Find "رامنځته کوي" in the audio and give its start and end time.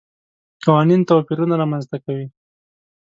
1.61-2.27